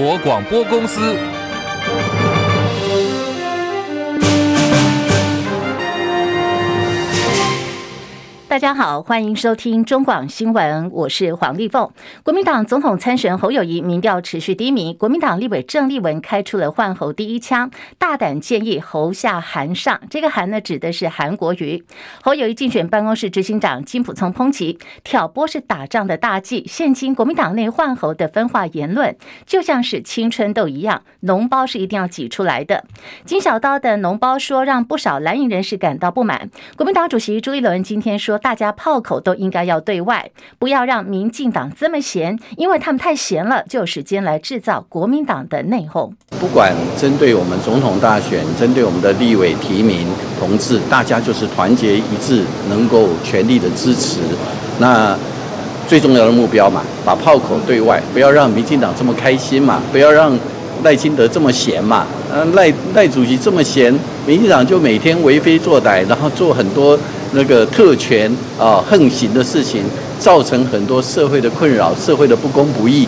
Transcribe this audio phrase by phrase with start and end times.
[0.00, 1.37] 国广播公司。
[8.58, 11.88] 大家好，欢迎收听中广新闻，我是黄丽凤。
[12.24, 20.00] 国民党总统参选侯友谊民调持续低迷，国民党立委郑丽文开出了换侯第一枪，大胆建议侯下韩上。
[20.10, 21.84] 这个韩呢，指的是韩国瑜。
[22.20, 32.84] 侯友谊竞选办公室执行长金普聪抨击挑拨是打仗的大忌，现今国民党内换侯的分化言论，就像是青春痘一样，脓包是一定要挤出来的。
[33.24, 36.50] 金小刀的脓包说，让不少蓝营人士感到不满。
[36.76, 46.10] 国民党主席朱一伦今天说，大家炮口都应该要对外，不要让民进党这么闲，因为他们太闲了，就有时间来制造国民党的内讧。
[46.40, 50.06] 不管针对我们总统大选，针对我们的立委提名
[50.40, 54.20] 同志，大家就是团结一致，能够全力的支持。
[54.78, 55.14] 那
[55.86, 60.34] 最重要的目标嘛，把炮口对外，不要让民进党这么开心嘛，不要让
[60.82, 62.06] 赖清德这么闲嘛。
[62.32, 63.92] 嗯，赖赖主席这么闲，
[64.26, 66.98] 民进党就每天为非作歹，然后做很多。
[67.32, 69.82] 那个特权啊，横行的事情，
[70.18, 73.06] 造成很多社会的困扰，社会的不公不义。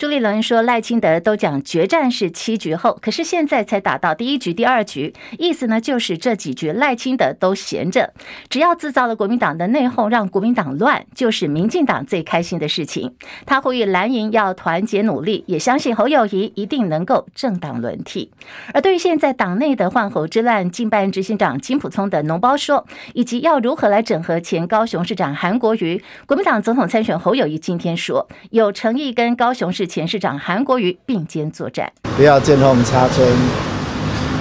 [0.00, 8.14] 朱立伦说：“赖清德都讲决战是七局后，可是现在才打到第一局、第二局，意思呢就是这几局赖清德都闲着。
[8.48, 13.14] 只要制造了国民党的内讧，让国民党乱，就是民进党最开心的事情。
[13.44, 18.32] 他呼吁蓝营要团结努力，也相信侯友谊一定能够政党轮替。
[18.72, 33.26] 而对于现在党内的换侯之乱，竞办执行长金溥聪的脓包说，以及要如何来整合前高雄市长韩国瑜，国民党总统参选侯友谊今天说有诚意跟高雄市。”前市长韩国瑜并肩作战，不要见缝插针，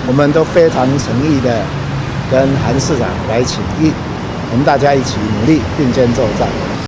[0.07, 1.65] 我们都非常诚意的
[2.29, 3.91] 跟韩市长来请缨，
[4.51, 6.78] 我们大家一起努力并肩作战。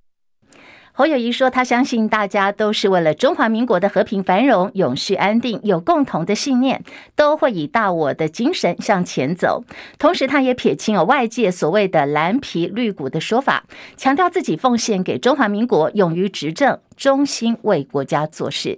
[1.02, 6.84] 侯友谊说，他相信大家都是为了中华民国的和平繁荣、永续安定，有共同的信念，
[7.16, 9.63] 都会以大我的精神向前走。
[9.97, 13.63] 同时，他也撇清了外界所谓的蓝皮绿骨的说法，
[13.97, 16.78] 强调自己奉献给中华民国，勇于执政。
[16.95, 18.78] 忠心为国家做事。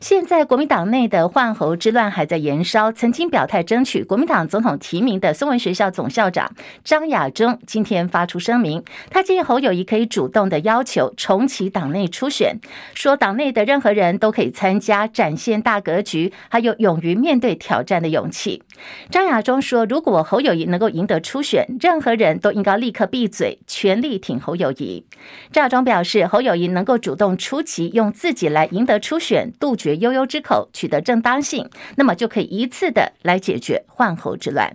[0.00, 2.90] 现在国民党内的换侯之乱还在延烧。
[2.92, 6.50] 曾经表态争取国民党总统提名的松文学校总校长
[6.84, 12.56] 张亚中今天发出声明，他建议侯友谊可以主动的要求重启党内初选，
[12.94, 18.62] 说党内的任何人都可以参加，展现大格局，还有勇于面对挑战的勇气。
[19.10, 25.04] 张亚中说，如果侯友谊能够赢得初选，任何人都应该立刻闭嘴，全力挺侯友谊。
[25.52, 29.52] 张亚中表示，侯友谊能够主动出击，用自己来赢得初选。
[29.58, 34.74] 杜绝悠悠之口，取得正当性，那么就可以一次的来解决换侯之乱。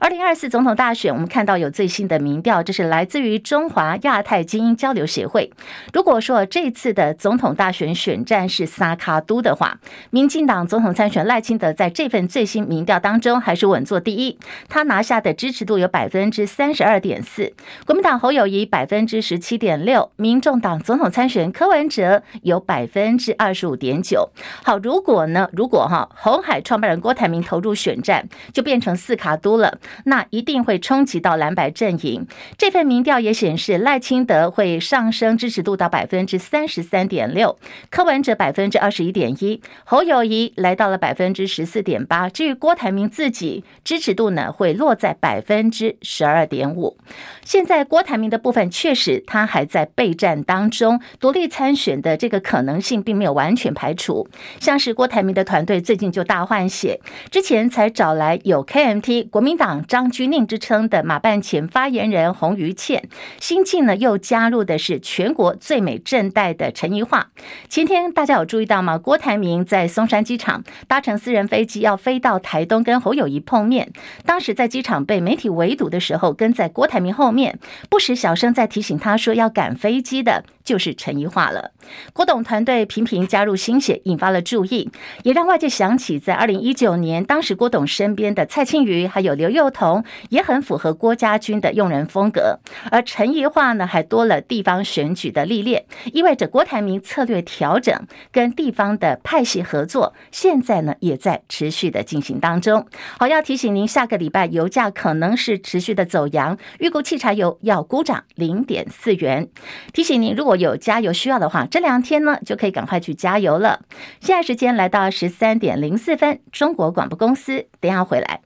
[0.00, 5.50] 二零二四总统大选，我们看到有最新的民调，这是来自于中华亚太精英交流协会。
[5.92, 9.78] 如果说这次的总统大选选战是三卡都的话，
[10.10, 17.52] 民进党总统参选赖清德在这份最新民调当中还是稳坐第一，他拿下的支持度有百分之三十二点四。
[17.86, 24.28] 国民党侯友宜百分之十七点六，民众党总统参选柯文哲有百分之二十五点九。
[24.62, 29.63] 好，如果呢，如果哈红海创办人郭台铭投入选战，就变成四卡都了。
[30.04, 32.26] 那一定会冲击到蓝白阵营。
[32.56, 37.58] 这份民调也显示，赖清德会上升支持度到百分之三十三点六，
[37.90, 42.28] 柯文哲百分之二十一点一，侯友谊来到了百分之十四点八。
[42.28, 46.96] 至于郭台铭自己支持度呢，会落在百分之十二点五。
[47.44, 54.26] 现在郭台铭的部分确实他还在备战当中，独立参选的这个可能性并没有完全排除。
[54.60, 57.00] 像是郭台铭的团队最近就大换血，
[57.30, 59.54] 之前才找来有 KMT 国民。
[59.56, 67.28] 党张钧宁之称的马办前发言人洪于倩，新晋呢又加入的是全国最美正代的陈怡桦。
[67.68, 68.98] 前天大家有注意到吗？
[68.98, 73.92] 郭台铭在松山机场搭乘私人飞机要飞到台东跟侯友谊碰面，
[74.26, 81.72] 当时在机场被媒体围堵的时候，跟在郭台铭后面，不时小声在提醒他说要赶飞机的，就是陈怡化了。
[82.12, 84.90] 郭董团队频频加入新血，引发了注意，
[85.22, 92.58] 也让外界想起在二零一九年，当时郭董身边的蔡庆瑜还有刘幼彤也很符合郭家军的用人风格，
[92.90, 97.94] 而陈怡化呢，还多了地方选举的历练，意味着郭台铭策略调整
[98.32, 102.86] 跟地方的派系合作，现在呢也在持续的进行当中。
[103.18, 109.48] 好，要提醒您，下个礼拜油价可能是持续的走扬，预估汽柴油要估涨零点四元。
[109.92, 113.80] 提醒您，如果有加油需要的话，这两天呢就可以赶快去加油了。
[114.20, 118.40] 现在时间来到十三点零四分，中国广播公司，等下回来。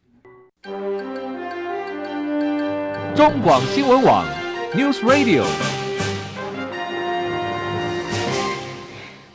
[3.14, 4.24] 中广新闻网
[4.74, 5.44] ，News Radio。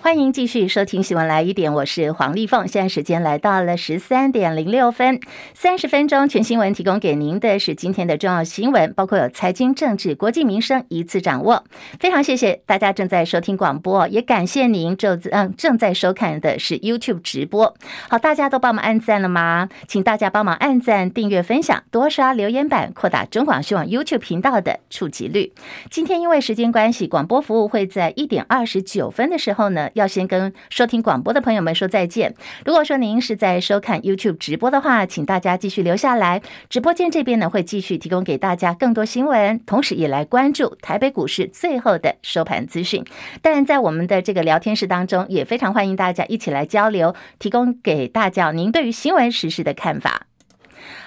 [0.03, 2.67] 欢迎继续收听新闻来一点，我是黄丽凤。
[2.67, 5.21] 现在时间来到了十三点零六分，
[5.53, 11.63] 三十分钟全新闻提供给您的是今天的重要新闻，包括有财经、政治、国际、民生一次掌握。
[12.01, 17.73] 非常谢谢大家正在收听广播，也感谢您正嗯正在收看的是 YouTube 直播。
[18.09, 19.69] 好，大家都帮忙按赞了吗？
[19.87, 25.53] 请大家帮忙按赞、订阅、分享，多刷留言板，扩大中广新闻 YouTube 频道的触及率。
[25.89, 29.89] 今天因为时间关系，广播服务会在一点二十九分的时候呢。
[29.93, 32.35] 要先跟收听广播的朋友们说再见。
[32.65, 36.41] 如果说您是在收看 YouTube 直播的话，请大家继续留下来。
[36.69, 43.03] 直播间这边呢，会继续提供给大家更多新闻，同时也来关注台北股市最后的收盘资讯。
[43.41, 50.27] 当然，在我们的这个聊天室当中，也非常欢迎大家一起来交流，提供给大家您对于新闻时事的看法。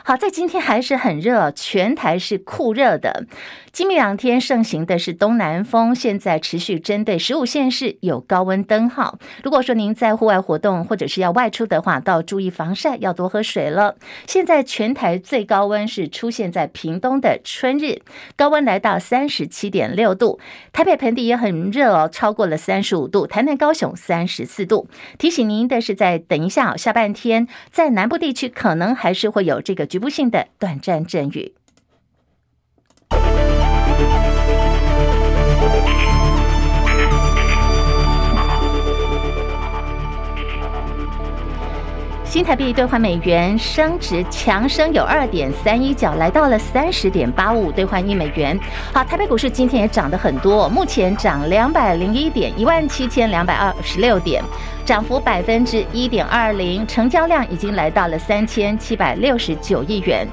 [0.08, 3.26] 好，在今天还是很热，全台是酷热的。
[3.72, 9.18] 今明两天盛行的是东南风，现在持续针对十五县市有高温灯号。
[9.42, 13.96] 如果说您在户外活动或者是要外出的话，都要注意防晒，要多喝水了。
[14.28, 18.00] 现在全台最高温是出现在屏东的春日，
[18.36, 20.38] 高温来到三十七点六度。
[20.72, 23.26] 台北盆地也很热哦，超过了三十五度。
[23.26, 24.88] 台南、高雄三十四度。
[25.18, 31.54] 提醒您的是，在等一下哦下半天，在南部地区可能还是会有这个局部性的短暂阵雨。
[42.36, 48.60] 新台币兑换美元升值强升有二点三一角，来到了三十点八五兑换一美元。
[48.92, 54.44] 好，台北股市今天也涨得很多，目前涨两百零一点，一万七千两百二十六点，
[54.84, 60.28] 涨幅百分之一点二零，成交量已经来到了三千七百六十九亿元。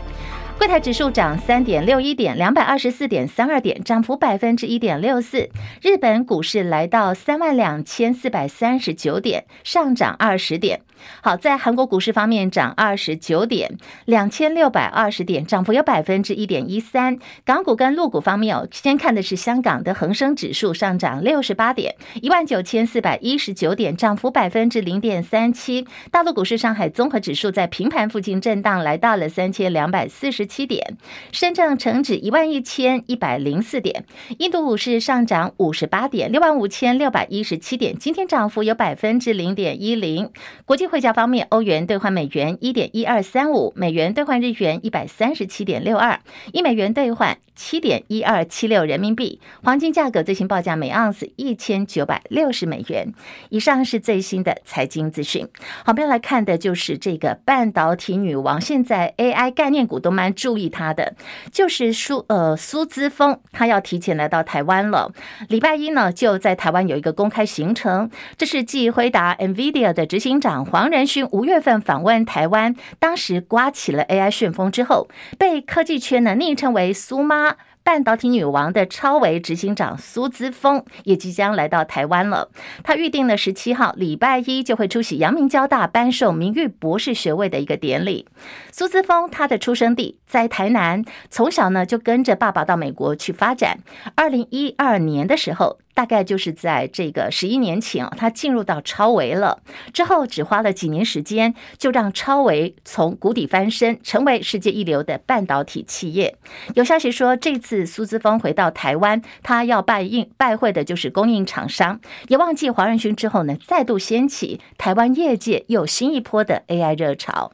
[0.58, 5.50] 柜台指数涨三点六一点，两百二十四点三二点，涨幅百分之一点六四。
[5.82, 10.82] 日本股市来到三万两千四百三十九点，上涨二十点。
[11.22, 17.18] 好，在韩国股市方面涨二十九点，两千六百二十点，涨幅有百分之一点一三。
[17.46, 25.86] 港股跟陆股方面哦，先看的是香港的恒生指数上涨六十八点，一万九千四百一十九点，涨幅百分之零点三七。
[26.12, 30.98] 大陆股市上海综合指数在平盘附近震荡，来到了三千两百四十七点。
[31.32, 34.06] 深圳成指一万一千一百零四点。
[34.40, 40.30] 印度股市上涨五十八点，六万五千六百一十七点，今天涨幅有百分之零点一零。
[40.66, 46.20] 国际汇价方面，欧元兑换美元一点一二三五，美元兑换日元一百三十七点六二，
[46.52, 49.42] 一美元兑换七点一二七六人民币。
[49.64, 53.12] 黄金价格最新报价每盎司一千九百六十美元。
[53.50, 55.48] 以上是最新的财经资讯。
[55.84, 61.16] 好，我们要来看的就是这个半导体女王，现在 AI 概念股都蛮注意她的，
[61.52, 65.12] 就是苏呃苏姿丰，她要提前来到台湾了。
[65.50, 70.90] 礼拜一呢，就在台湾有一个公开行程，这是继辉达 NVIDIA 的执行长黄。
[70.90, 77.56] 仁勋五月份访问台湾，当时刮起了 AI 旋风之后，被科技圈呢昵称为“苏妈”。
[77.86, 82.50] 半导体女王的超维执行长苏姿丰也即将来到台湾了。
[82.82, 88.26] 他预定了十七号礼拜一就会出席阳明交大颁授名誉博士学位的一个典礼。
[88.72, 93.80] 苏姿丰他的出生地在台南，从小呢就跟着爸爸到美国去发展。
[94.16, 99.62] 二零一二年的时候，大概就是在这个十一年前啊，他进入到超维了。
[99.94, 106.36] 之后只花了几年时间，就让超维从谷底翻身，成为世界一流的半导体企业。
[106.76, 107.84] 有消息说，这次。
[107.94, 117.52] 苏姿丰回到台湾，他要拜应拜会的就是供应厂商，也忘记黄仁勋之后呢，再度掀起台湾业界又新一波的 AI 热潮。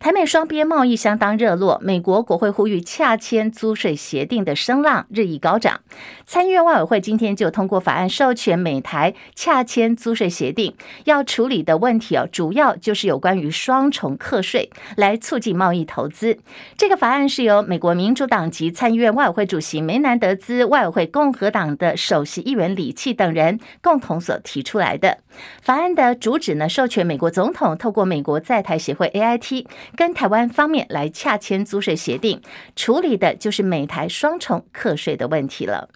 [0.00, 5.80] 台美双边贸易相当热络，美国国会呼吁洽签租税协定的声浪日益高涨。
[6.24, 10.72] 参议院外委会今天就通过法案，授权美台洽签租税协定。
[11.04, 16.38] 要处理的问题哦，主要就是有关于双重课税，来促进贸易投资。
[16.76, 25.18] 这个法案是由美国民主党籍参议院外委会主席梅南德兹、外委会共和党的首席议员李契等人共同所提出来的。
[25.60, 29.66] 法案的主旨呢，授权美国总统透过美国在台协会 AIT。
[29.96, 32.40] 跟台湾方面来洽签租税协定，
[32.76, 35.88] 处理的就是美台双重课税的问题了。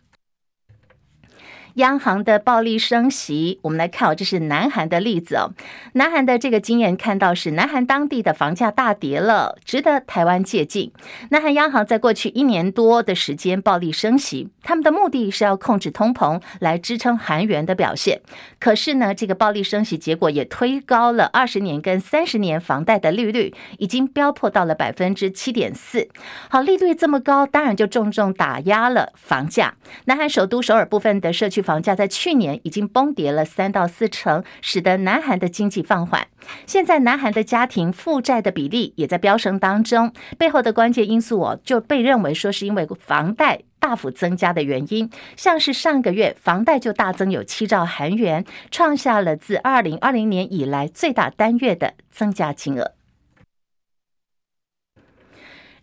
[1.74, 5.52] 央行的暴力升息，我们来看哦，这是南韩的例子哦。
[5.94, 10.90] 南韩的这个经验看到是南韩当地的房价大跌了，值得台湾借鉴。
[11.30, 18.20] 南韩央行在过去一年多的时间暴力升息，他们的目的是要控制通膨，来支撑韩元的表现。
[18.60, 26.06] 可是呢，这个暴力升息结果也推高了二十年跟三十年房贷的利率，已经飙破到了百分之七点四。
[26.50, 29.74] 好，利率这么高，当然就重重打压了房价。
[30.04, 31.61] 南韩首都首尔部分的社区。
[31.62, 36.26] 房价在去年已经崩跌了三到四成，使得南韩的经济放缓。
[36.66, 45.08] 现在南韩的家庭负债的比例也在飙升当中，背后的关键因素哦，就被认为说是因为房贷大幅增加的原因。
[45.36, 52.92] 像是上个月房贷就大增有七兆韩元，创下了自二零二零年以来最大单月的增加金额。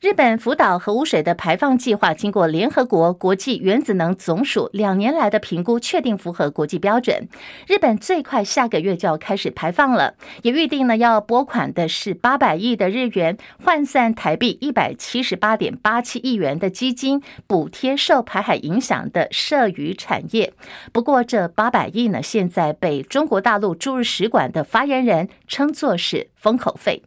[0.01, 7.27] 日本福岛核污水的排放计划经过联合国国际原子能总署两年来的评估，确定符合国际标准。
[7.67, 10.13] 日本最快下个月就要开始排放了，
[10.43, 20.53] 也预定呢要拨款的是八百亿的日元，换算台币一百七十八点八七亿元的基金，补贴受排海影响的涉渔产业。
[20.93, 27.03] 不过这八百亿呢，现在被中国大陆驻日使馆的发言人称作是封口费。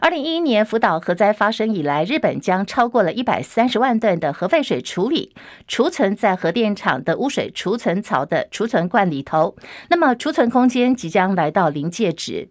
[0.00, 2.36] 二零一一年福岛核灾发生以来，日本。
[2.46, 5.34] 将超过了一百三十万吨的核废水处理
[5.66, 9.56] 储存在核电厂的污水储存槽的储存罐里头，
[9.88, 12.48] 那么储存空间即将来到临界值。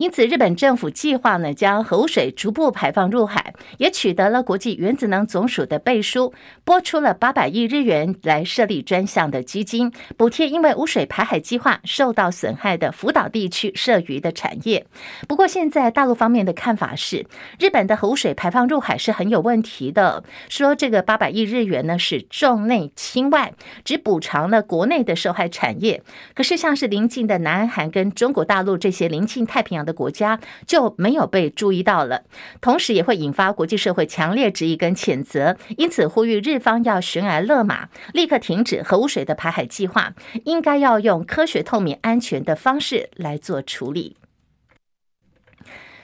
[0.00, 6.32] 因此，日本政府计划呢，将核污水逐步排放入海，也取得了国际原子能总署的背书，
[6.64, 14.86] 拨出了八百亿日元来设立专项的基金，补贴因为污水排海计划受到损害的福岛地区涉渔的产业。
[15.28, 17.26] 不过，现在大陆方面的看法是，
[17.58, 23.52] 日本的核污水排放入海是很有问题的，说这个八百亿日元呢是重内轻外，
[23.84, 26.02] 只补偿了国内的受害产业。
[26.34, 29.89] 可是，像是邻近的南韩跟中国大陆这些邻近太平洋的。
[29.92, 32.22] 国家就没有被注意到了，
[32.60, 40.12] 同时也会引发国际社会强烈质疑跟谴责，因此呼吁日方要悬崖勒马，立刻停止核污水的排海计划，
[40.44, 44.16] 应该要用科学、透明、安全的方式来做处理。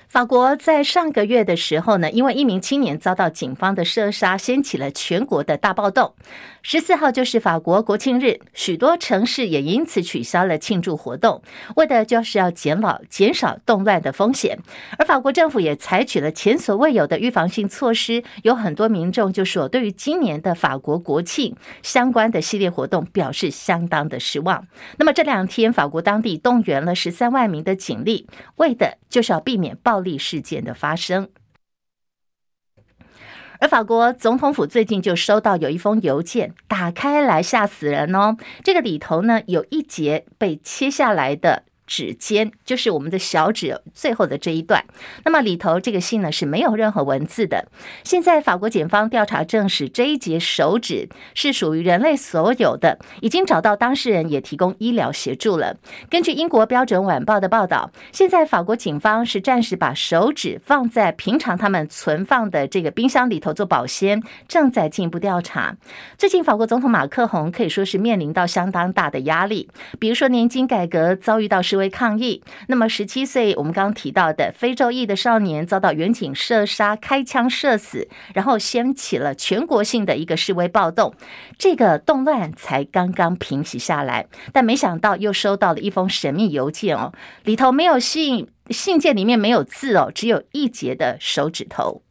[0.08, 6.14] 法国在上个月的时候呢，因为一名青年遭到警方的射杀，掀起了全国的大暴动。
[6.62, 11.42] 十四号就是法国国庆日，许多城市也因此取消了庆祝活动，
[11.76, 14.58] 为的就是要减老减少动乱的风险。
[14.98, 24.66] 而法国政府也采取了前所未有的预防性措施，有很多民众就说，对于今年的法国国庆相关的系列活动表示相当的失望。
[24.98, 31.30] 那么这两天，法国当地动员了十三万名的警力，为的就是要避免暴暴力事件的发生，
[33.60, 38.36] 而法国总统府最近就收到有一封邮件，打开来吓死人哦！
[38.62, 41.64] 这个里头呢，有一节被切下来的。
[41.86, 44.84] 指尖就是我们的小指最后的这一段，
[45.24, 47.68] 那么里头这个信呢是没有任何文字的。
[48.02, 55.76] 现在法国检方调查证实，这一节手指是属于人类所有的，已经找到当事人，也提供医疗协助了。
[56.10, 65.76] 根据英国标准晚报的报道，现在法国警方是暂时把手指放在平常他们存放的这个冰箱里头做保鲜，正在进一步调查。
[66.18, 69.68] 最近法国总统马克宏可以说是面临到相当大的压力，
[70.00, 71.75] 比如说年金改革遭遇到是。
[71.76, 81.14] 为抗议，那么十七岁我们刚刚提到的非洲裔的少年遭到远警射杀，开枪射死，然后掀起了全国性的一个示威暴动。
[81.58, 87.12] 这个动乱才刚刚平息下来，但没想到又收到了一封神秘邮件哦，
[87.44, 92.02] 里头没有信，信件里面没有字哦，只有一截的手指头。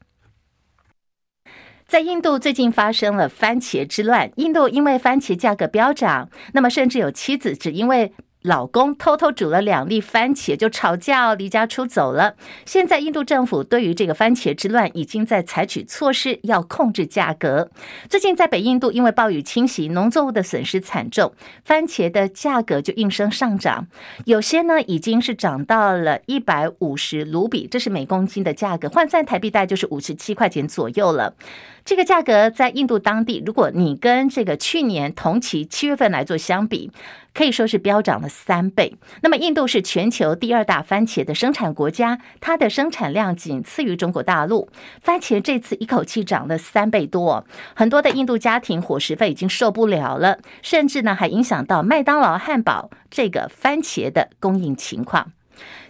[1.87, 8.11] 在印度最近发生了番茄之乱，印度因为番茄价格飙涨，那么甚至有妻子只因为。
[8.45, 12.35] 老公偷偷煮了两粒番茄就吵架，离家出走了。
[12.63, 17.71] 现在印度政府对于这个番茄之乱已经在采取措施，要控制价格。
[18.07, 21.33] 最近在北印度，因为暴雨侵袭，农作物的损失惨重，
[21.63, 23.87] 番茄的价格就应声上涨。
[24.25, 31.33] 有些呢已经是涨到了一百五十卢比，这是每公斤的价格，换算台币大概就是五十七块钱左右了。
[31.85, 36.89] 这个价格在印度当地，如果你跟这个去年同期七月份来做相比，
[37.31, 38.97] 可以说是飙涨了三倍。
[39.21, 44.67] 那么，印度是全球第二大番茄的生产国家，它的生产量仅次于中国大陆。
[44.99, 55.33] 番茄这次一口气涨了三倍多，很多的印度家庭伙食费已经受不了了，甚至呢还影响到麦当劳汉堡这个番茄的供应情况。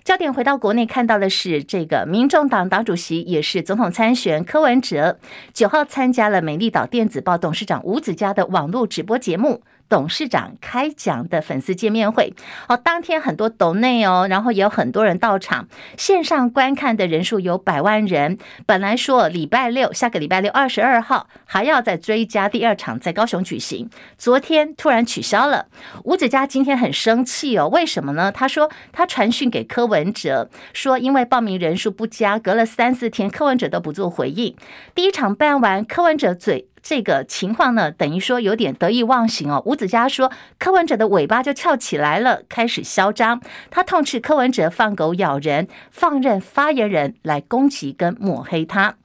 [0.06, 5.18] 焦点回到国内，看到的是这个民众党党主席也是总统参选柯文哲，
[5.52, 9.64] 九号参加了美丽岛电子报董事长吴子嘉的网络直播节目。
[9.88, 12.34] 董事长开讲的粉丝见面会，
[12.68, 18.38] 哦，当天很多斗内哦，然后也有很多人到场，线上观看的人数有百万人。
[18.66, 25.68] 本来说礼拜六，下个礼拜六二十二号还要再追加第二场在高雄举行，昨天突然取消了。
[26.04, 28.32] 吴子嘉今天很生气哦，为什么呢？
[28.32, 34.56] 他说他传讯给柯文哲，说因为报名人数不佳，隔了三四天柯文哲都不做回应。
[34.94, 36.68] 第一场办完，柯文哲嘴。
[36.88, 39.60] 这个情况呢，等于说有点得意忘形哦。
[39.66, 43.42] 吴子嘉说，柯文哲的尾巴就翘起来了，开始嚣张。
[43.72, 48.98] 他痛斥柯文哲放狗咬人，放任发言人来攻击跟抹黑他。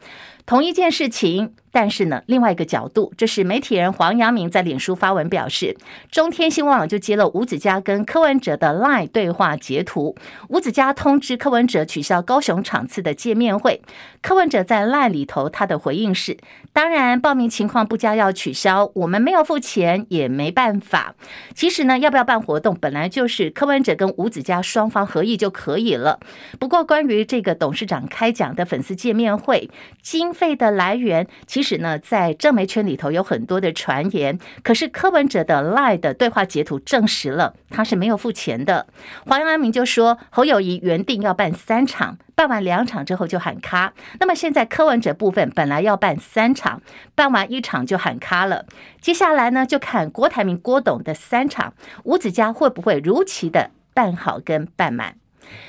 [0.45, 1.55] 同一件事情。
[1.73, 5.77] 但是呢，另外一个角度，这是媒体人黄阳明在脸书发文表示，
[6.11, 10.17] 中天新闻网就接了吴子嘉跟柯文哲的 LINE 对话截图。
[10.49, 13.81] 吴子嘉通知柯文哲取消高雄场次的见面会，
[14.21, 16.37] 柯文哲在 LINE 里头他的回应是：
[16.73, 21.15] 当然报名情况不佳要取消，我们没有付钱也没办法。
[21.55, 26.19] 其实呢，要不要办活动，本来就是柯文哲跟吴子嘉双方合意就可以了。
[26.59, 29.71] 不过关于这个董事长开讲的粉丝见面会
[30.03, 38.87] 经费的来源，其其实呢，在政媒圈里头有很多的传言，可是柯文哲的 LINE 的对话截图证实了他是没有付钱的。
[39.27, 43.93] 黄阳明就说，侯友谊原定要办三场，办完两场之后就喊卡。
[44.19, 46.81] 那么现在柯文哲部分本来要办三场，
[47.15, 48.65] 办完一场就喊卡了。
[49.03, 51.75] 接下来呢，就看郭台铭、郭董的三场，
[52.05, 55.20] 吴子嘉会不会如期的办好跟办满。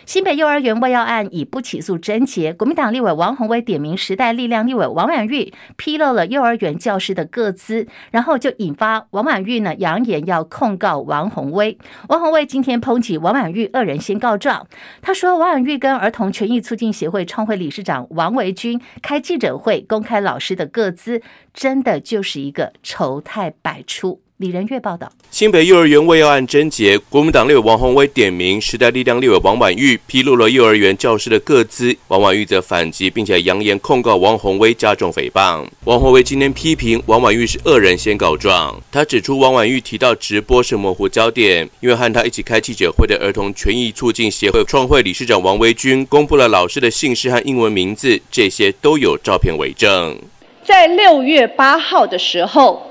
[0.06, 11.78] 新北幼儿园喂药案已不起诉侦结，国民党立委王鸿薇点名时代力量立委王婉玉披露了幼儿园教师的个资，然后就引发王婉玉呢扬言要控告王鸿薇。
[12.10, 14.68] 王鸿薇今天抨击王婉玉二人先告状，
[15.02, 21.22] 他说王婉玉跟儿童权益促进协会创会理事长王维军开记者会公开老师的个资，
[21.54, 24.22] 真的就是一个丑态百出。
[24.42, 35.64] 李仁月报道：新北幼儿园未要案侦结，国民党立委王宏威点名时代力量立委王婉玉披露了幼儿园教师的个资，王婉玉则反击，并且扬言控告王宏威加重诽谤。
[35.84, 50.18] 王宏威今天批评王婉玉是恶人先告状，他指出王婉玉提到直播是模糊焦点，因为和他一起开记者会的儿童权益促进协会创会理事长王维军公布了老师的姓氏和英文名字，这些都有照片为证。
[50.64, 52.88] 在六月八号的时候。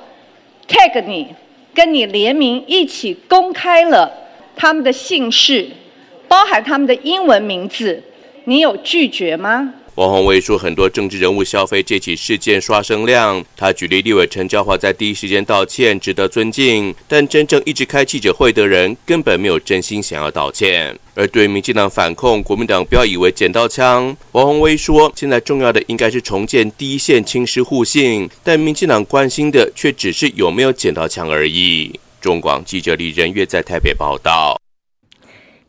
[0.71, 1.35] tag 你，
[1.75, 4.11] 跟你联名一起公开了
[4.57, 5.69] 他们的姓氏，
[6.29, 8.03] 包含他们的英文名字，
[8.45, 9.75] 你有拒绝吗？
[10.01, 13.45] 王鸿薇说，很多政治人物消费这起事件刷声量。
[13.55, 16.95] 他举例，立委陈椒华在第一时间道歉，值得尊敬。
[17.07, 20.99] 但真正一直开记者会的人，根本没有真心想要道歉。
[21.15, 32.01] 而对民进党反控国民党不要以为捡到枪，王鸿薇说，现在重要的应该是重建第一线亲师互信，但民进党关心的却只是有没有捡到枪而已。
[32.23, 34.59] 中广记者李仁月在台北报道。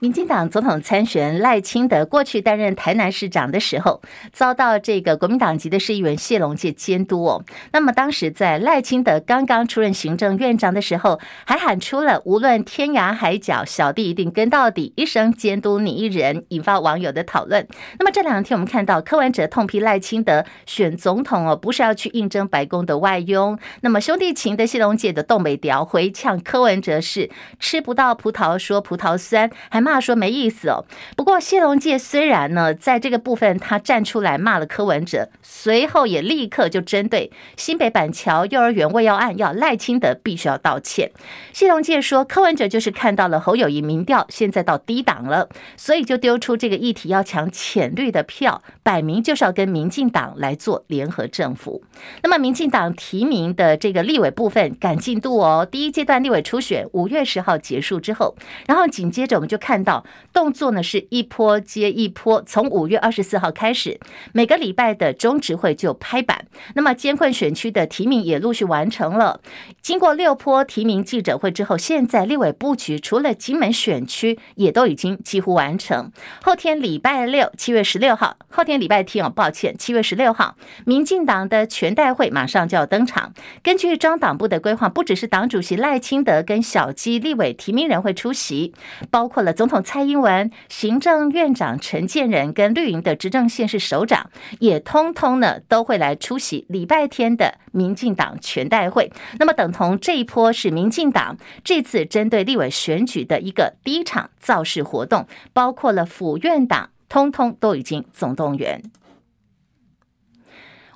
[0.01, 4.01] 民进党总统参选赖清德过去担任台南市长的时候，
[4.33, 7.43] 遭到这个国民党籍的市议员谢龙介监督哦。
[7.71, 17.67] 那么当时在赖清德刚刚出任行政院长的时候，还喊出了“无论天涯海角，小弟一定跟到底，一生监督你一人”，引发网友的讨论。
[17.99, 23.55] 那么这两天我们看到柯文哲痛批赖清德选总统哦，不是要去应征白宫的外佣。
[23.81, 29.90] 那么兄弟情的谢龙介的东北调回呛柯文哲是吃不到葡萄说葡萄酸，还骂。
[29.91, 30.85] 话说没意思哦。
[31.15, 41.11] 不过谢龙介虽然呢，在这个部分他站出来骂了柯文哲，随后也立刻就针对新北板桥幼儿园未药案要赖清德必须要道歉。
[41.51, 51.83] 谢龙介说，柯文哲就是看到了侯友谊民调现在到低档了，所以就丢出这个议题要抢浅绿的票，摆明就是要跟民进党来做联合政府。
[52.23, 58.35] 那么民进党提名的这个立委部分赶进度哦，第一阶段立委初选五月十号结束之后，
[58.67, 59.80] 然后紧接着我们就看。
[59.83, 63.99] 到动作呢是一波接一波，从五月二十四号开始，
[64.33, 66.45] 每个礼拜的中执会就拍板。
[66.75, 69.39] 那么监困选区的提名也陆续完成了。
[69.81, 76.11] 经过六波提名记者会之后，现在立委布局除了金门选区也都已经几乎完成。
[76.41, 83.33] 后天礼拜六七月十六号，后天礼拜天哦，抱歉，七月十六号，民进党的全代会马上就要登场。
[83.63, 88.73] 根据中党部的规划，不只是党主席赖清德跟小鸡立委提名人会出席，
[89.09, 99.11] 包括了总蔡英文、行政院长陈建仁跟绿营的执政县市首长，也通通呢都会来出席礼拜天的民进党全代会。
[99.37, 108.81] 那么等同这一波是民进党这次针对立委选举的一个第一场造势活动，包括了府院党，通通都已经总动员。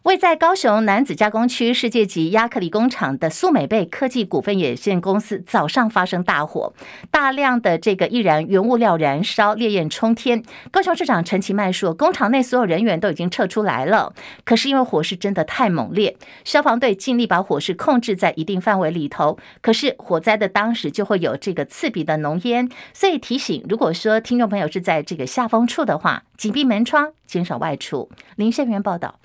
[0.05, 6.71] 位在高雄男子加工区世界级亚克力工厂的素美贝科技股份有限公司早上发生大火，
[7.09, 10.43] 大量的这个易燃原物料燃烧，烈焰冲天。
[10.69, 14.13] 高雄市长陈其迈说，工厂内所有人员都已经撤出来了，
[14.43, 19.39] 可是因为火势真的太猛烈，消防队尽力把火势控制在一定范围里头。
[19.59, 28.11] 可是火灾的当时就会有这个刺鼻的浓烟，所以提醒，如果说听众朋友是在这个下风处的话，紧闭门窗，减少外出。
[28.35, 29.15] 林宪元报道。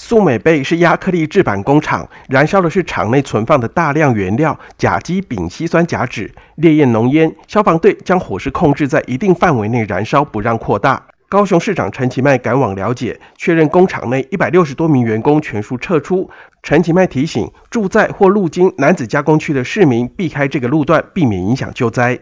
[0.00, 7.34] 素美贝是亚克力制板工厂，燃烧的是厂内存放的大量原料甲基丙烯酸甲酯，烈焰浓烟。
[7.48, 11.04] 消防队将火势控制在一定范围内燃烧，不让扩大。
[11.28, 16.30] 高雄市长陈其迈赶往了解，确认工厂内一百六十多名员工全数撤出。
[16.62, 22.16] 陈其迈提醒住在或路经男子加工区的市民避开这个路段，避免影响救灾。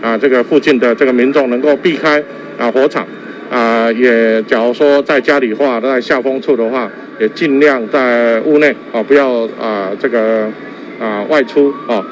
[0.00, 2.22] 啊，这个附近的这个民众能够避开
[2.56, 3.04] 啊火场。
[3.50, 10.46] 啊，也假如说在家里话，在下风处的话，也尽量在屋内啊，不要啊这个
[11.00, 12.04] 啊外出啊。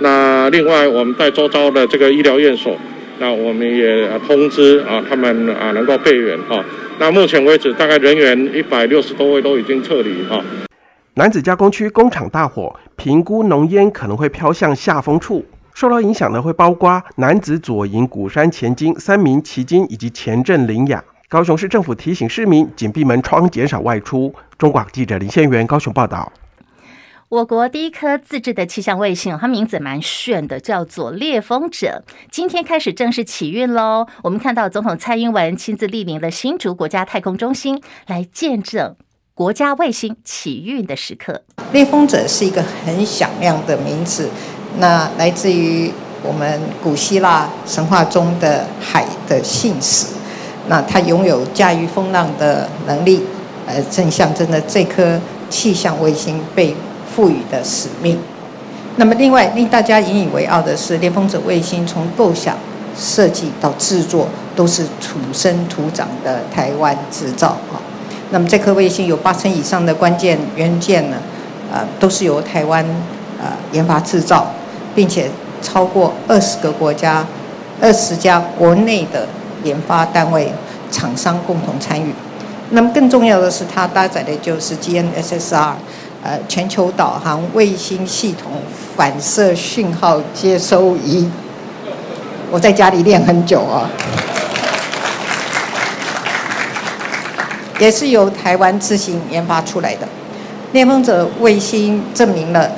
[0.00, 2.76] 那另外，我们在周遭的这个医疗院所，
[3.18, 6.64] 那我们也通知啊，他们啊能够备援啊。
[6.98, 10.42] 那目前为止，大概人员一百六十多位都已经撤离啊。
[11.14, 15.44] 男子加工区工厂大火，评估浓烟可能会飘向下风处。
[15.78, 21.00] 受到影响的会包括男子左营、鼓山前金、三名、旗津以及前镇林雅。
[21.28, 24.34] 高雄市政府提醒市民紧闭门窗，减少外出。
[24.58, 26.32] 中广记者林先元高雄报道。
[27.28, 32.02] 我国第一颗自制的气象卫星，它名字蛮炫的，叫做猎风者。
[32.28, 34.08] 今天开始正式起运喽。
[34.24, 38.96] 我们看到总统蔡英文亲自莅临了新竹国家太空中心，来见证
[39.32, 41.44] 国家卫星起运的时刻。
[41.70, 44.28] 猎风者是一个很响亮的名字。
[44.76, 45.90] 那来自于
[46.22, 50.06] 我们古希腊神话中的海的信使，
[50.68, 53.24] 那它拥有驾驭风浪的能力，
[53.66, 56.74] 呃，正象征着这颗气象卫星被
[57.14, 58.18] 赋予的使命。
[58.96, 62.56] 那么，另外令大家引以为傲的是，猎风者卫星从构想、
[62.98, 67.78] 设计到制作都是土生土长的台湾制造啊。
[68.30, 71.16] 那么，这颗卫星有八成以上的关键元件呢，
[71.72, 72.84] 呃，都是由台湾
[73.40, 74.46] 呃研发制造。
[74.98, 75.30] 并且
[75.62, 77.24] 超过二十个国家、
[77.80, 79.24] 二十家国内的
[79.62, 80.52] 研发单位、
[80.90, 82.12] 厂商共同参与。
[82.70, 85.74] 那么更重要的是，它搭载的就是 GNSSR，
[86.24, 88.50] 呃，全球导航卫星系统
[88.96, 91.30] 反射讯号接收仪。
[92.50, 93.88] 我在家里练很久啊，
[97.78, 100.08] 也是由台湾自行研发出来的。
[100.72, 102.68] 猎风者卫星证明了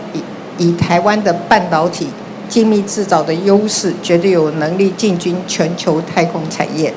[0.60, 0.76] 以。
[0.90, 2.08] 台湾的半导体
[2.48, 6.92] 精密制造的优势，绝对有能力进军全球太空产业。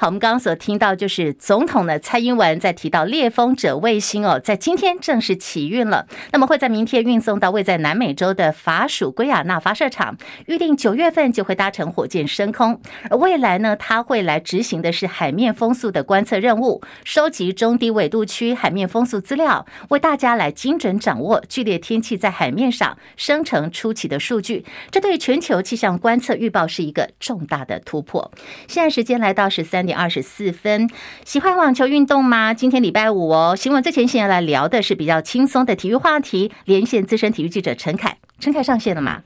[0.00, 6.06] 好，我们刚刚所听到就是总统呢，蔡英文在提到猎风者卫星哦，在今天正式启运了。
[6.30, 12.80] 那么会在明天运送到位在南美洲的法属圭亚那发射场，预定九月份就会搭乘火箭升空。
[13.10, 24.64] 而未来呢，它会来执行的是海面风速的观测任务，收集中低纬度区海面风速资料，为大家来精准掌握剧烈天气在海面上生成初期的数据。
[24.92, 28.30] 这对全球气象观测预报是一个重大的突破。
[28.68, 30.88] 现在时间来到十三点二十四分，
[31.24, 32.52] 喜欢网球运动吗？
[32.52, 36.52] 今天礼拜五哦，新闻最前线要来聊的是比较轻松的体育话题。
[36.66, 39.22] 连线资深体育记者陈凯，陈凯上线了吗？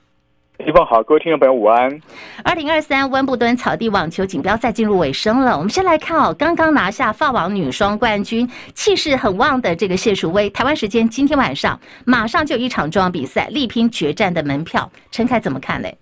[0.65, 2.01] 地方好，各位听众朋友午安。
[2.45, 14.89] 二零二三温布敦草地网球锦标赛进入尾声了，我们先来看哦，刚刚拿下法网女双冠军，气势很旺的这个谢淑薇，台湾时间今天晚上马上就有一场重要比赛，力拼决战的门票。
[15.11, 15.99] 陈凯怎么看嘞？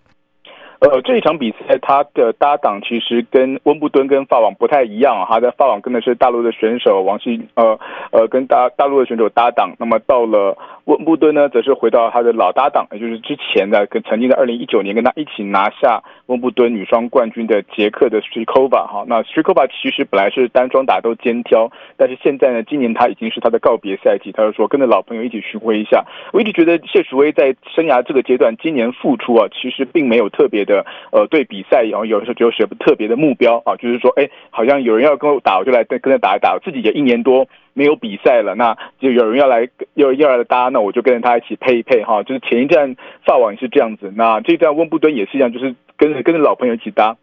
[0.81, 7.79] 呃，这一场比赛，他的搭档其实跟温布敦跟法网不太一样，他在法网跟的是大陆的选手王鑫，呃
[8.12, 9.75] 呃，跟大大陆的选手搭档。
[9.79, 19.05] 那么到了温布敦呢，则是回到他的老搭档，也就是之前的跟曾经的二零一九年跟他一起拿下温布敦女双冠军的捷克的 Strycova 哈。
[19.07, 26.07] 那 Strycova 其实本来是单双打都肩挑，但是现在呢，今年他已经是他的告别赛季，他就说跟着老朋友一起巡回一下。
[26.33, 30.87] 我一直觉得谢淑薇在生涯这个阶段，今年复出啊，其实并没有特别的。
[31.12, 36.56] 呃，对比赛，然后有的时候就是特别的目标啊，就是说，哎，好像有人要跟我打，我就来跟跟他打一打。
[36.64, 42.22] 自己也一年多没有比赛了，那就有人要来要要来搭，那我就跟着他一起配一配哈。
[42.22, 42.94] 就是前一站
[43.26, 47.16] 法网是这样子，那这一站温布敦也是一样，就是跟着跟着老朋友一起搭。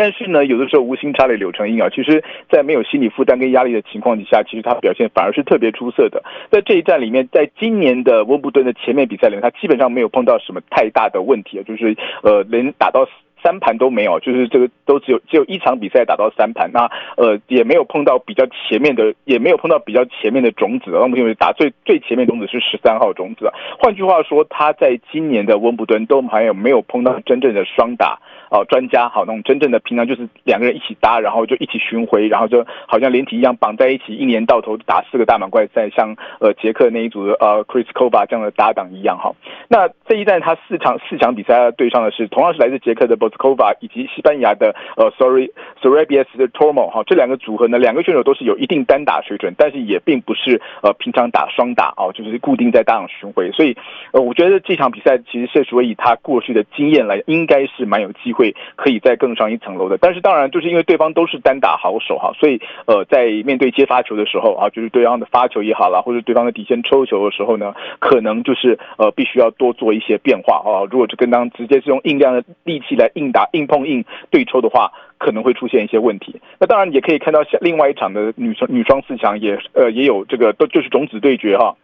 [0.00, 1.90] 但是呢，有的时候无心插柳柳成荫啊。
[1.90, 6.22] 其实，在没有心理负担跟压力的情况底下，其实他表现反而是特别出色的。
[6.50, 13.06] 在这一站里面，在今年的温布顿的前面比赛里面，他基本上没有碰到什么太大的问题啊，就是呃，能打到
[13.42, 16.70] 三盘都没有，就是这个都只有只有一场比赛打到三盘。
[16.72, 21.06] 那呃，也没有碰到比较前面的，也没有碰到比较前面的种子啊。
[21.06, 23.50] 目前打最最前面种子是十三号种子。
[23.78, 28.18] 换句话说，他在今年的温布顿都还有没有碰到真正的双打。
[28.50, 39.30] 哦，专家好，那种真正的平常就是两个人一起搭，然后就一起巡回，然后就好像连体一样绑在一起，一年到头打四个大满贯赛，像呃捷克那一组的呃 Krejcikova 这样的搭档一样哈。
[39.68, 45.50] 那这一站他四场四场比赛要对上的是同样是来自捷克的 Cova 以及西班牙的呃 Sorry
[45.82, 53.76] Sorribias 的 Tormo 哈，这两个组合呢，两个选手都是有一定单打水准，但是也并不是呃平常打双打哦，就是固定在大场巡回，所以
[54.12, 59.98] 呃，我觉得这场比赛其实谢淑薇以他过去的经验来，应该是蛮有机会可以再更上一层楼的。
[59.98, 70.84] 但是当然，就是因为对方都是单打好手哈，所以呃，在面对接发球的时候啊，就是对方的发球也好啦，或者对方的底线抽球的时候呢，可能就是呃，必须要多做一些变化啊。
[70.90, 76.40] 如果就跟当直接是用硬量的力气来硬打、硬碰硬对抽的话，可能会出现一些问题。
[76.58, 81.76] 那当然也可以看到，另外一场的女双女双四强也呃也有这个都就是种子对决哈。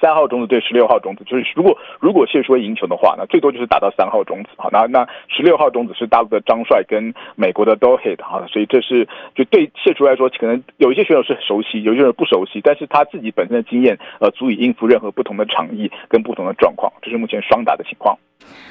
[0.00, 4.48] 三号种子对十六号种子，就是如果如果谢淑薇赢球的话，那最多就是打到三号种子。
[4.56, 18.16] 好，那那十六号种子是大陆的张帅跟美国的 Dohid 哈，所以这是就对谢淑薇来说，可能有一些选手是熟悉，有一些人不熟悉，但是他自己本身的经验呃足以应付任何不同的场域跟不同的状况，这是目前双打的情况。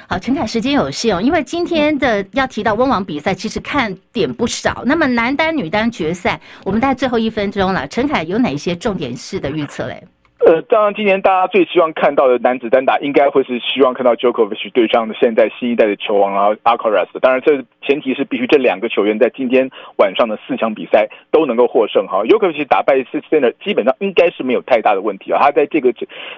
[0.08, 4.82] 好，陈凯，时间有限哦，因为今天的要提到温网比赛，其实看点不少。
[4.84, 10.02] 那么男单、女单决赛，我们在最后一分钟了，陈凯有哪一些重点式的预测嘞？
[10.46, 17.08] 呃，当然，今年大家最希望看到的男子单打，应该会是希望看到 Jokovic 对上的现在新一代的球王啊，Alcaraz。
[17.20, 22.22] 当然，这前提是必须这两个球员在今天晚上的四强比赛都能够获胜哈。
[22.24, 25.38] ，Jokovic 打败 Sinner 基本上应该是没有太大的问题啊。
[25.42, 25.92] 他在这个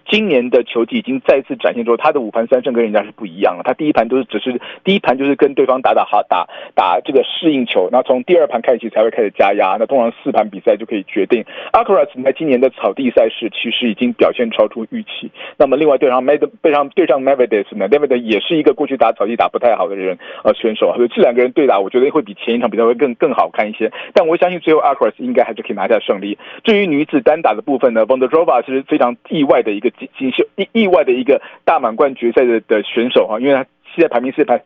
[0.08, 3.62] 今年的球季已经再次展现出他的五盘三胜跟人家是不一样了。
[3.64, 9.76] 他第一盘都是只是第一盘就是跟对方打打哈打打这个适应球，那从第二盘开始才会开始加压。
[9.78, 11.44] 那通常四盘比赛就可以决定。
[11.72, 15.30] Alcaraz 在今年的草地赛事其实已经表现超出预期。
[15.58, 23.92] 那么另外对上 Med 对上对上 Medvedev 呢，Medvedev 也是一个过去打草地打不太好的人呃选手，所以这两个人对打，我觉得会比前一场比赛会更更好看一些。
[24.14, 26.38] 但我相信最后 Aquas 应该还是可以拿下胜利。
[26.64, 34.62] 至于女子单打的部分呢，Vondrousova 是非常意外的一个新秀，意意外的一个大满贯决赛的的选手哈，因为他现在排名是排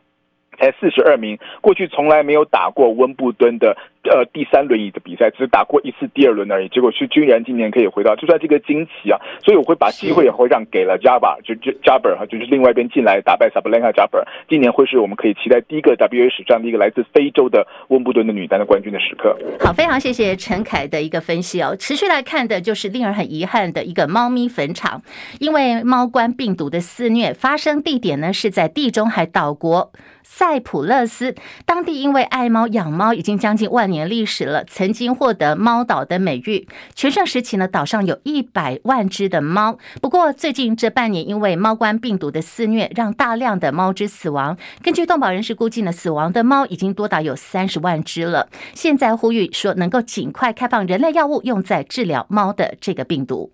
[0.59, 3.75] 才四十二名，过去从来没有打过温布敦的。
[4.09, 19.35] 呃，第三轮椅的比赛只打过一次第二轮而已，结果是居然今年可以回到，就算这个惊奇啊，所以我会把机会也会让给了 Jabber，就就 Jabber 哈，就是另外一边进来打败 Sabalenka Jabber，今年会是我们可以期待第一个 WTA 史上的一个来自非洲的温布顿的女单的冠军的时刻。
[19.59, 21.75] 好，非常谢谢陈凯的一个分析哦。
[21.77, 25.01] 持续来看的就是令人很遗憾的一个猫咪坟场，
[25.41, 29.91] 因为猫冠病毒的肆虐，发生地点呢是在地中海岛国
[30.29, 31.35] 塞浦勒斯，
[31.65, 34.07] 当地因为爱猫养猫已经将近万年。
[34.07, 36.67] 历史了，曾经获得猫岛的美誉。
[36.95, 39.77] 全盛时期呢，岛上有一百万只的猫。
[40.01, 44.57] 不过最近这半年，因为猫冠病毒的肆虐，让大量的猫只死亡。
[44.81, 48.49] 根据动保人士估计呢，死亡的猫已经多达有三十万只了。
[48.73, 53.51] 现在呼吁说，能够尽快开放人类药物，用在治疗猫的这个病毒。